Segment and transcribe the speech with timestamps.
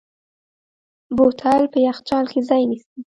[1.15, 2.97] بوتل په یخچال کې ځای نیسي.